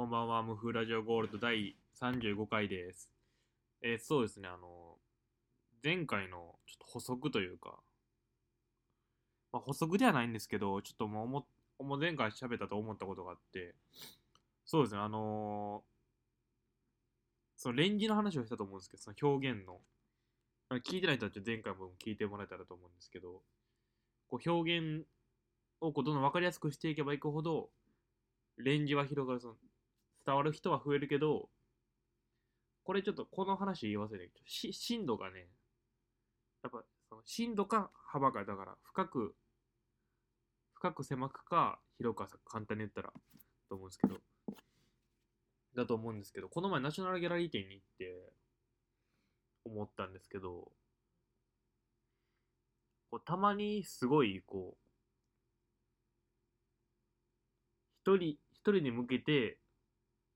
[0.00, 3.10] こんばんは、ムフラジオゴールド第35回です。
[3.82, 4.96] えーそうですね、あの、
[5.84, 7.78] 前回のちょっと補足というか、
[9.52, 11.46] まあ、補足ではないんですけど、ちょっともう思
[11.80, 13.74] もう前回喋ったと思ったことがあって、
[14.64, 15.82] そうですね、あの
[17.58, 19.80] そのレンジの話をしたと思うんですけど、その表現の、
[20.78, 23.42] 聞いてない人はちょっと前回も聞いてもらえたらと思うんですけど、
[24.30, 25.04] こう表現
[25.82, 27.68] をこうどんどん分かりやすくしていけばいくほど、
[28.56, 29.56] レンジは広がる、その
[30.26, 31.48] 伝わる人は増えるけど、
[32.84, 35.48] これちょっとこの話言い忘れたけど、し深度がね、
[36.62, 39.34] やっぱその深度か幅かだから深く、
[40.74, 43.12] 深く狭くか広くか簡単に言ったら
[43.68, 44.20] と思うんですけど、
[45.76, 48.32] だと思うんですけど、この前ナショナルギャラリー展に行って
[49.64, 50.72] 思ったんですけど、
[53.10, 54.80] こうたまにすごいこう、
[58.02, 59.58] 一人、一人に向けて、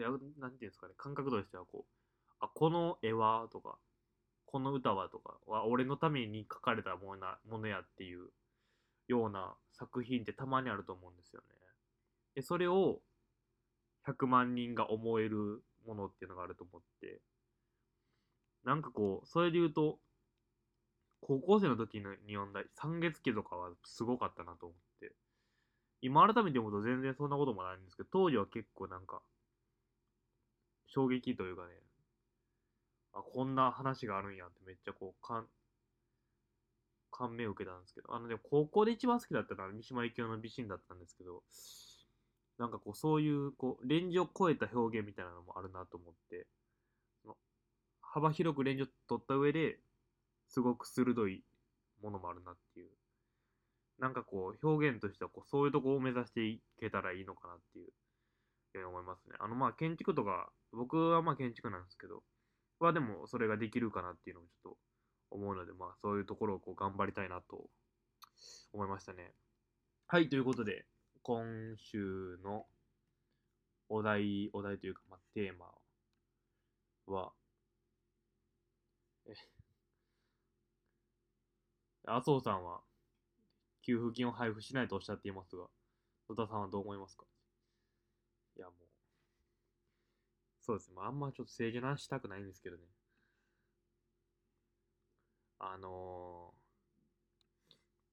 [0.00, 1.92] やなんていうんですかね、感覚としてはこう、
[2.40, 3.78] あ、この絵はとか、
[4.46, 8.28] この歌はとかは俺のために書かれたものなものやっていう
[9.08, 11.46] ような作品ってたまにあると思うんですよね。
[12.34, 13.00] で、それを
[14.06, 17.20] 100万人が思えるものっていうのがあると思って、
[18.64, 19.98] なんかこう、それで言うと、
[21.20, 25.12] 高校生の時に読んだ三月期とかはすごかったなと思って、
[26.00, 29.20] 今改めて思うと全然そんなこともないんですけど、当時は結構なんか、
[30.88, 31.68] 衝撃というかね、
[33.12, 35.46] あ、こんな話があるんやってめっちゃこう、かん、
[37.10, 41.42] 感銘を受けたんですけど、あのでも高校で一番好きだったのは三島由紀夫の美人だったんですけど、
[42.58, 46.46] なんかこう、そういう、こう、レンジを超えた表現みたいなのもあるなと思って、
[47.24, 47.36] の
[48.02, 49.78] 幅広くレンジを取った上で、
[50.48, 51.44] すごく鋭い
[52.02, 52.90] ものもあるなっていう。
[53.98, 57.92] なんかこう、表現としてはこう、そういうとこを目指していけたらいいのかなっていう、
[58.74, 59.36] ように思いますね。
[59.38, 62.22] あの、まあ、建築とか、僕はまあ建築なんですけど、
[62.78, 64.78] はでもそれができるかなっていうのもちょっと
[65.30, 67.70] 思うので、まあ、そういうところをこう頑張りたいなと
[68.72, 69.34] 思いましたね。
[70.06, 70.86] はい、ということで、
[71.22, 72.66] 今週の
[73.88, 75.66] お題、お題というか、まあ、テーマ
[77.06, 77.32] は、
[79.26, 79.34] え、
[82.06, 82.80] 麻生さんは
[83.82, 85.68] 給付金を配布しないとおっしゃっていますが、
[86.28, 87.24] 野田さんはどう思いますか？
[88.58, 88.88] いや、もう、
[90.60, 92.82] そうですね、あ、んまちょっと政治の話したくないんですけどね。
[95.60, 96.54] あの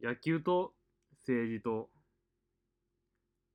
[0.00, 0.74] ー、野球と
[1.20, 1.90] 政治と、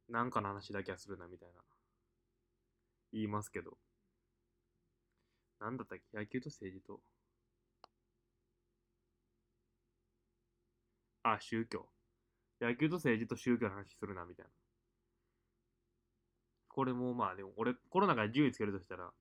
[0.09, 1.61] なんかの話だけはするなみたいな、
[3.13, 3.77] 言いますけど、
[5.59, 6.17] なんだったっけ？
[6.17, 7.01] 野球と政治と、
[11.23, 11.87] あ、宗教。
[12.59, 14.51] 野球と政治と宗教の話するなみたいな。
[16.73, 19.11] これもまあでも俺、コロナが10位つけるとしたら、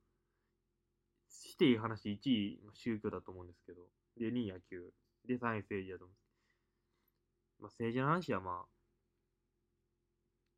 [1.29, 3.83] していい話1位宗教だと思うんですけど、
[4.19, 4.93] で2位野球、
[5.27, 7.63] で3位政治だと思う。
[7.63, 8.67] まあ政治の話はまあ、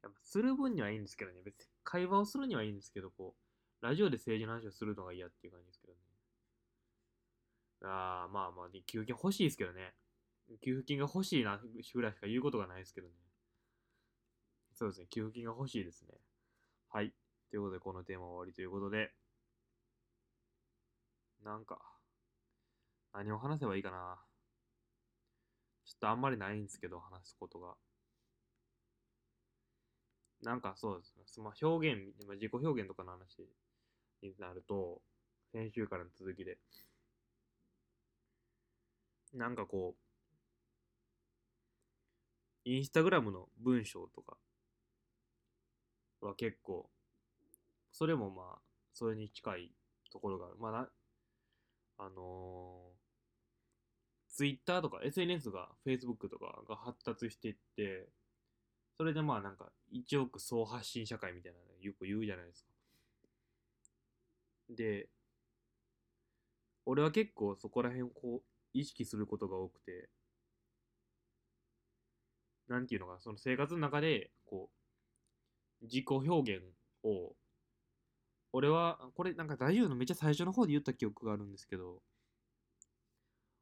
[0.03, 3.35] やっぱする分にはいいんですけどね、別に会話をするにはいいんですけど、こ
[3.83, 5.99] う、ラジオで政治の話をするのが嫌っていう感じですけどね。
[7.85, 9.95] ああ、まあまあ、給付金欲しいですけどね。
[10.61, 13.15] 給付金が欲しいなぐらいしか言うことがないですけどね。
[14.75, 16.15] そうですね、給付金が欲しいですね。
[16.93, 17.15] はい。
[17.51, 19.15] ということで、このテーマは終わりということで、
[21.43, 21.81] なんか、
[23.15, 24.19] 何を話せばいいかな。
[25.87, 27.75] ちょっとあんまりないんですけど、話すことが。
[30.43, 33.41] なんかそうですね、まあ、表現、まあ自己表現とかの話
[34.23, 35.01] になると、
[35.51, 36.59] 先週からの続きで、
[39.33, 39.97] なんかこ
[42.67, 44.37] う、インスタグラムの文章とか
[46.27, 46.89] は結構、
[47.91, 48.59] それもまあ、
[48.93, 49.73] それに近い
[50.11, 50.57] ところがある。
[50.59, 50.89] まあな、
[51.99, 58.09] あのー、ツイッターとか SNS が、Facebook とかが発達していって、
[58.97, 62.71] それでまあなんか、一億総発信社会みたいなのよく言うじゃないですか。
[64.71, 65.09] で、
[66.87, 68.43] 俺は結構そこら辺をこう、
[68.73, 70.09] 意識することが多くて、
[72.69, 74.82] なんていうのか、その生活の中で、こう、
[75.83, 76.63] 自己表現
[77.03, 77.37] を、
[78.53, 82.03] 俺は、これなんか大丈夫のめっちゃ最初の方で言った記憶があるんですけど、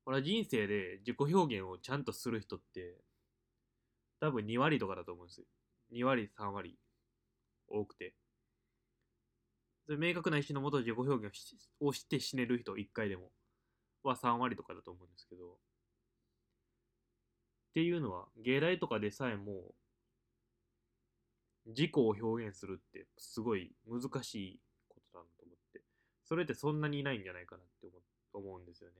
[0.04, 3.02] 俺は人生で自己表現をちゃんとする人って、
[4.20, 5.46] 多分2割とかだと思うんですよ。
[5.90, 6.78] 2割、3割
[7.68, 8.14] 多くて。
[9.86, 13.30] それ明確な意思のもと自己表現をしをして死ねる人、1回でも、
[14.02, 15.58] は3割とかだと思うんですけど、
[17.70, 19.74] っていうのは、芸大とかでさえも、
[21.70, 25.82] 自己を表現するってすごい難しいことだなと思って、
[26.24, 27.88] それってそんなにいないんじゃないかなって
[28.32, 28.96] 思うんですよね。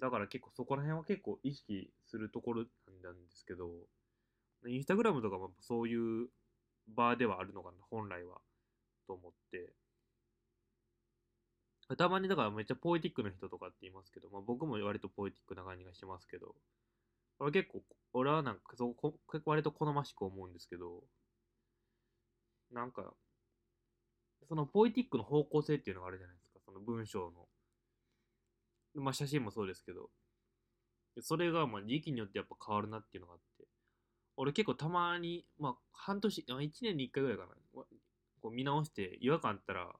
[0.00, 2.64] だから結構そこら辺は結構意識するところ
[3.02, 3.70] なんですけど、
[4.66, 6.28] インスタグラムとかもそういう
[6.88, 8.40] 場ではあるのかな、本来は。
[9.06, 9.72] と思って。
[11.96, 16.54] たまにだからめっちゃポエティックな人とかって言いますけど、まあ、僕も割とポエティックな感じがしますけど、
[17.42, 21.02] 俺結構、俺はなんかそこ割と好ましく思うんですけど、
[22.70, 23.14] なんか、
[24.48, 27.48] そのポエティックの方向性っていうのがあるじゃないですか、その文章の。
[28.94, 30.10] まあ写真もそうですけど、
[31.20, 33.64] それがまあ時期によってやっぱ変わるなっていうのがあって、
[34.36, 37.50] 俺結構たまに、まあ半年、1年に1回ぐらいかな、
[38.40, 39.92] こう見直して違和感あったら、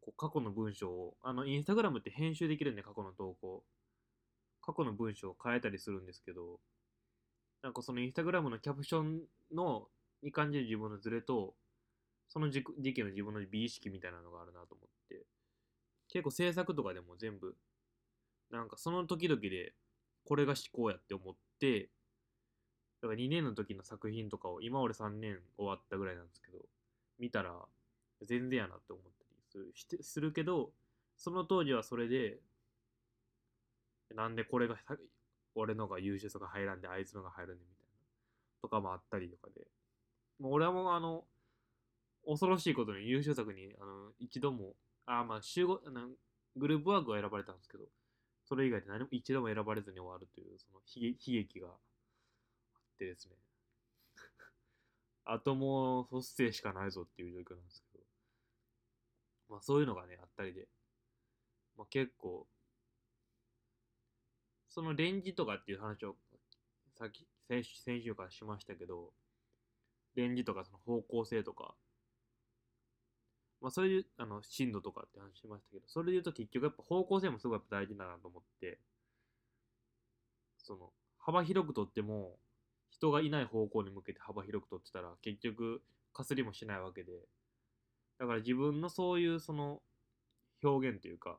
[0.00, 3.64] こう過去の文章を、あの、インスタグラムって編集できるんで、過去の投稿。
[4.62, 6.60] 過去の文章を変えたりするんですけど、
[7.62, 9.20] なんかそのインスタグラムのキャプション
[9.52, 9.88] の、
[10.22, 11.54] に感じる自分のズレと、
[12.28, 15.26] その時期の自分の美意識みたいなのがあるなと思って、
[16.08, 17.54] 結構制作とかでも全部、
[18.50, 19.74] なんかその時々で、
[20.24, 21.90] これが思考やって思って、
[23.00, 26.58] だから2年の時の作品とかを、今俺3年終わったぐらいなんですけど、
[27.18, 27.54] 見たら、
[28.22, 30.70] 全然やなって思ったりするしてするけど、
[31.16, 32.38] その当時はそれで、
[34.14, 34.76] なんでこれが
[35.54, 37.92] 俺のが優秀さが入らんで、あいつのが入るねみたいな、
[38.62, 39.66] とかもあったりとかで、
[40.38, 41.24] もう俺はもうあの、
[42.26, 44.74] 恐ろしいことに優秀作に、あの、一度も、
[45.06, 46.08] あ、まあ、集合、あの
[46.56, 47.84] グループワークは選ばれたんですけど、
[48.44, 51.74] それ以外で何も一度も選ばれずに終わるという、その悲劇悲劇があっ
[52.98, 53.36] てですね。
[55.24, 58.04] あともう卒生しかないぞっていう状況なんですけど。
[59.48, 60.68] まあそういうのがね、あったりで。
[61.76, 62.46] まあ結構、
[64.74, 66.16] そのレンジとかっていう話を
[66.98, 69.12] さっき先週先週からしましたけど、
[70.14, 71.74] レンジとかその方向性とか、
[73.60, 78.78] まあそういうあの深度とかって話しましたけど、それで言うと結局やっぱ方向性もすごい大事だなと思って、
[80.56, 82.38] その幅広くとっても
[82.88, 85.82] 人がいない方向に向けて幅広くとってたら結局
[86.14, 87.12] かすりもしないわけで、
[88.18, 89.82] だから自分のそういうその
[90.64, 91.36] 表現というか、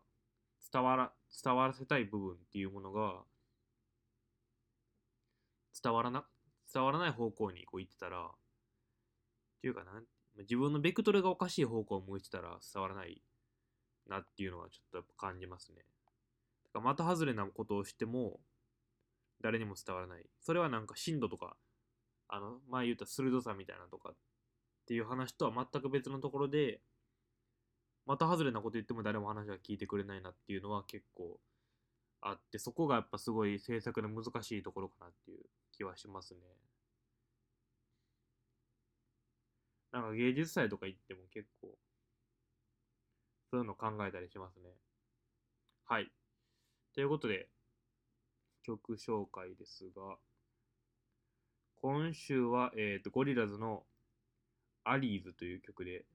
[0.71, 1.13] 伝わら、
[1.43, 3.23] 伝わらせたい部分っていうものが、
[5.81, 6.25] 伝わらな、
[6.73, 8.29] 伝わらない方向にこう行ってたら、っ
[9.61, 10.01] ていうかな、
[10.39, 13.21] 自分のベクトルがおかしい方向を向いてたら伝わらない
[14.07, 15.85] なっていうのはちょっとやっぱ感じますね。
[16.73, 18.39] だから的外れなことをしても、
[19.41, 20.25] 誰にも伝わらない。
[20.41, 21.55] それはなんか深度とか、
[22.27, 24.15] あの、前言った鋭さみたいなとかっ
[24.87, 26.81] ていう話とは全く別のところで、
[28.07, 31.39] 的外れなこと言っても誰も話は聞いてくれないなっていうのは結構
[32.21, 35.39] あって、そこがやっぱすごい制作の難しいところかなっていう
[35.71, 36.39] 気はしますね。
[39.91, 41.77] なんか芸術祭とか行っても結構、
[43.51, 44.69] そういうの考えたりしますね。
[45.85, 46.11] はい。
[46.93, 47.47] ということで、
[48.63, 50.17] 曲紹介ですが、
[51.75, 53.83] 今週は、えっ、と、ゴリラズの
[54.85, 56.05] アリーズという曲で、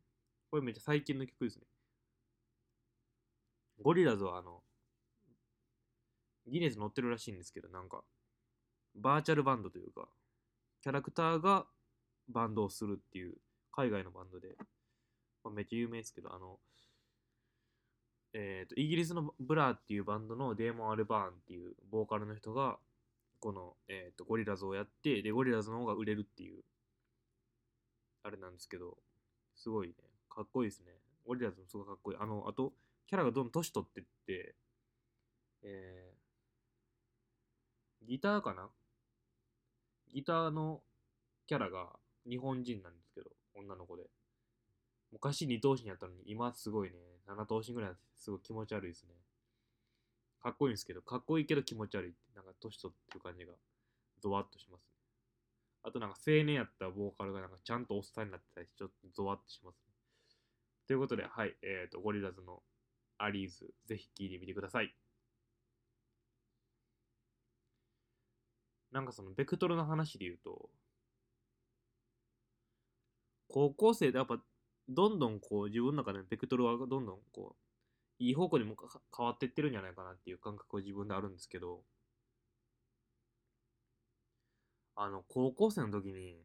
[0.50, 1.66] これめっちゃ最近の曲ですね。
[3.80, 4.62] ゴリラズはあの、
[6.46, 8.02] ギネス載ってるらしいんですけど、なんか、
[8.94, 10.08] バーチャルバンドというか、
[10.82, 11.66] キャラクターが
[12.28, 13.34] バンドをするっていう
[13.72, 14.56] 海外のバンドで、
[15.44, 16.58] まあ、めっちゃ有名ですけど、あの、
[18.34, 22.78] えっ、と、イギリスのブラーっていうバンドのデーモン・アルバーンっていうボーカルの人が、
[23.40, 26.62] この、えっ、と、ゴリラズをやって、で、ゴリラズの方が売れるっていう、
[28.22, 28.98] あれなんですけど、
[29.54, 29.94] すごいね、
[30.28, 30.92] かっこいいですね。
[31.24, 32.18] ゴリラズもすごいかっこいい。
[32.20, 32.72] あの、あと、
[33.08, 34.54] キャラがどんどん年取ってって、
[35.62, 38.68] えー、ギターかな？
[40.12, 40.82] ギターの
[41.46, 41.88] キャラが
[42.28, 44.04] 日本人なんですけど、女の子で。
[45.10, 46.96] 昔二頭身やったのに、今すごいね、
[47.26, 49.14] 七頭身ぐらいになってすごい気持ち悪いですね。
[50.42, 53.54] かっこいいんですけど、かっこいいけど気持ち悪いって、なんか年取ってる感じが、
[54.20, 54.86] ゾワッとしますね。
[55.82, 59.80] あとなんか青年やったボーカルがなんかちゃんとおっさんになってたりちょっとゾワッとしますね。
[60.86, 62.62] ということで、はい、えっ、ー、と、ゴリラズの
[63.18, 64.94] アリーズ、ぜひ聴いてみてください。
[68.92, 70.68] なんかそのベクトルの話で言うと、
[73.48, 74.38] 高校生でやっぱ
[74.88, 77.56] どんどんこう自分の中でベクトルはどんどんこ
[78.20, 78.76] ういい方向にも
[79.16, 81.84] 変わっていってるんじゃないかなっていう感覚は自分であるんですけど、
[84.96, 86.44] あの、高校生の時に、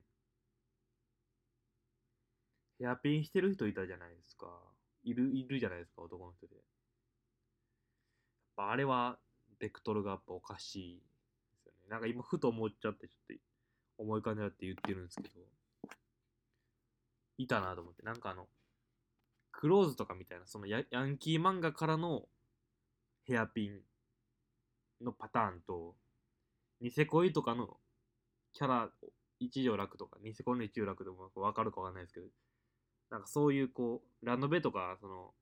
[2.78, 4.73] ヘアピンしてる人いたじゃないですか。
[5.04, 6.56] いる、いるじゃないですか、男の人で。
[6.56, 6.64] やっ
[8.56, 9.20] ぱあれは、
[9.60, 11.90] ベクトルがやっぱおかしいですよね。
[11.90, 13.44] なんか今、ふと思っちゃって、ちょっと
[13.98, 15.42] 重い感じだって言ってるんですけど、
[17.38, 18.48] いたなと思って、なんかあの、
[19.52, 22.28] クローズとかみたいな、そのヤヤンキー漫画からの
[23.24, 23.82] ヘアピン
[25.04, 25.96] のパターンと、
[26.82, 27.78] ニセ恋とかの
[28.54, 28.90] キャラ、
[29.40, 32.28] 一条楽とか、ニセ恋の一条楽でもわかるかわかんないですけど、
[33.14, 35.36] なんかそういうこう、ラノベとか、その、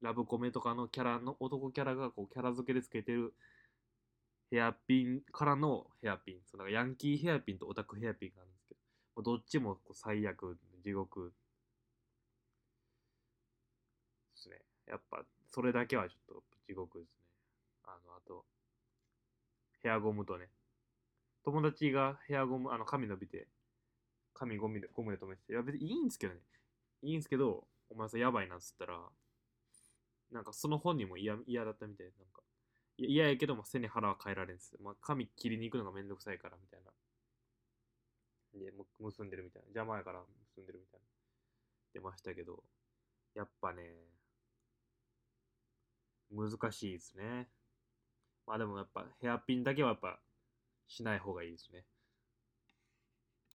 [0.00, 3.34] ラブコメとかのキャラの、男キャラがこう、キャラ付けでつけてる
[4.50, 6.36] ヘアピンからのヘアピン。
[6.50, 8.74] そうなんかヤンキーヘアピンとオタクヘアピンがあるんですけ
[9.14, 11.34] ど、どっちもこう最悪、地獄
[14.34, 14.56] ですね。
[14.88, 17.14] やっぱ、それだけはちょっと地獄ですね。
[17.84, 18.46] あの、あと、
[19.82, 20.48] ヘアゴムとね、
[21.44, 23.48] 友達がヘアゴム、あの、髪伸びて、
[24.32, 26.40] 髪ゴムでゴムで留めてて、いや別にいいんですけどね。
[27.02, 28.98] いいんすけど、お前さ、やばいなっつったら、
[30.30, 32.42] なんかその本人も嫌だったみたいで、なんか、
[32.98, 34.76] 嫌やけども背に腹は変えられんす。
[34.80, 36.92] まあ、髪切りに行くのがめんどくさいから、みたいな。
[38.52, 39.66] で、も結んでるみたいな。
[39.68, 40.20] 邪魔やから
[40.54, 41.06] 結んでるみたいな。
[41.94, 42.62] 出ましたけど、
[43.34, 43.82] やっぱね、
[46.30, 47.48] 難しいですね。
[48.46, 50.20] まあでもやっぱヘアピンだけはやっぱ
[50.86, 51.84] しない方がいいですね。